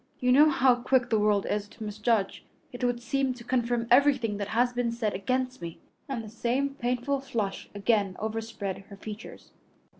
You 0.19 0.31
know 0.31 0.49
how 0.49 0.73
quick 0.77 1.11
the 1.11 1.19
world 1.19 1.45
is 1.45 1.67
to 1.67 1.83
misjudge. 1.83 2.43
It 2.73 2.83
would 2.83 3.03
seem 3.03 3.35
to 3.35 3.43
confirm 3.43 3.85
everything 3.91 4.37
that 4.37 4.47
has 4.47 4.73
been 4.73 4.91
said 4.91 5.13
against 5.13 5.61
me," 5.61 5.77
and 6.09 6.23
the 6.23 6.27
same 6.29 6.73
painful 6.73 7.19
flush 7.19 7.69
again 7.75 8.15
overspread 8.19 8.79
her 8.89 8.97
features. 8.97 9.51